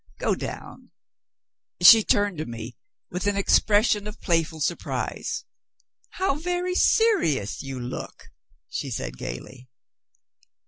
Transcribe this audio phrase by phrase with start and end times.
[0.17, 0.89] go down,"
[1.79, 2.75] She turned to me,
[3.11, 5.45] with an expression of playful surprise.
[6.09, 8.29] "How very serious you look!"
[8.67, 9.69] she said gaily.